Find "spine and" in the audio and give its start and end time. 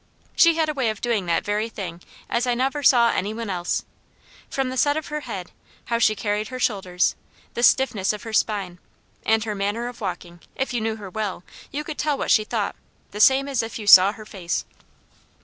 8.33-9.43